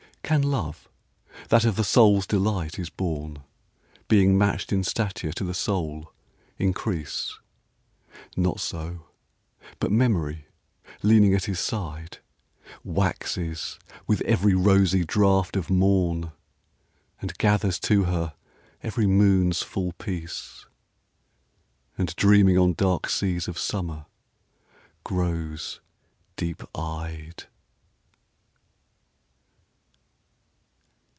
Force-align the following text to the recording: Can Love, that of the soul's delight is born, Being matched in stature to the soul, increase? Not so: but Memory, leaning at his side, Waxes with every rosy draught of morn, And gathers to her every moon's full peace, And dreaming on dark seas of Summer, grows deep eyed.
Can 0.23 0.43
Love, 0.43 0.87
that 1.49 1.65
of 1.65 1.75
the 1.75 1.83
soul's 1.83 2.25
delight 2.25 2.79
is 2.79 2.89
born, 2.89 3.43
Being 4.07 4.37
matched 4.37 4.71
in 4.71 4.81
stature 4.85 5.33
to 5.33 5.43
the 5.43 5.53
soul, 5.53 6.13
increase? 6.57 7.37
Not 8.37 8.61
so: 8.61 9.07
but 9.79 9.91
Memory, 9.91 10.47
leaning 11.03 11.35
at 11.35 11.45
his 11.45 11.59
side, 11.59 12.19
Waxes 12.81 13.77
with 14.07 14.21
every 14.21 14.53
rosy 14.53 15.03
draught 15.03 15.57
of 15.57 15.69
morn, 15.69 16.31
And 17.19 17.37
gathers 17.37 17.77
to 17.81 18.05
her 18.05 18.33
every 18.81 19.07
moon's 19.07 19.61
full 19.61 19.91
peace, 19.91 20.65
And 21.97 22.15
dreaming 22.15 22.57
on 22.57 22.71
dark 22.71 23.09
seas 23.09 23.49
of 23.49 23.59
Summer, 23.59 24.05
grows 25.03 25.81
deep 26.37 26.63
eyed. 26.73 27.47